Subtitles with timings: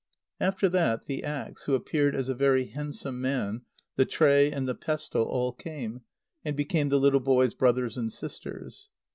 [0.39, 3.61] After that, the axe (who appeared as a very handsome man),
[3.97, 6.01] the tray, and the pestle all came,
[6.43, 8.89] and became the little boy's brothers and sisters.